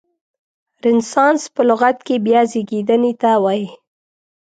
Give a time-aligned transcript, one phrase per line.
[0.83, 3.67] رنسانس په لغت کې بیا زیږیدنې ته وایي.